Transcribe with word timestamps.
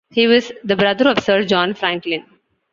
He 0.09 0.25
was 0.25 0.51
the 0.63 0.75
brother 0.75 1.07
of 1.09 1.19
Sir 1.23 1.43
John 1.45 1.75
Franklin. 1.75 2.23